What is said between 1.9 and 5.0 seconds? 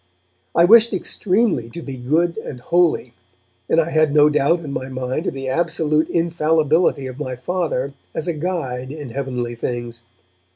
good and holy, and I had no doubt in my